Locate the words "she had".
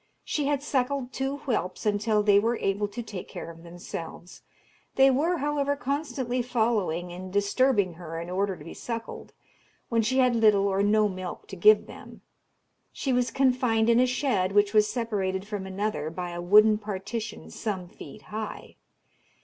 0.23-0.63, 10.01-10.35